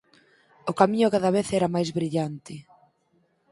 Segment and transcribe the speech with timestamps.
[0.71, 2.55] O camiño cada vez era máis brillante.